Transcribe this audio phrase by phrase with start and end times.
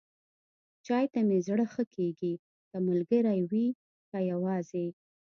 [0.85, 2.33] چای ته مې زړه ښه کېږي،
[2.69, 3.67] که ملګری وي،
[4.09, 4.85] که یواځې.